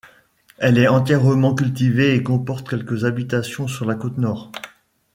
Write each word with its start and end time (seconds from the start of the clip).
Elle 0.57 0.79
est 0.79 0.87
entièrement 0.87 1.53
cultivée 1.53 2.15
et 2.15 2.23
comporte 2.23 2.67
quelques 2.67 3.05
habitations 3.05 3.67
sur 3.67 3.85
la 3.85 3.93
côte 3.93 4.17
nord. 4.17 4.51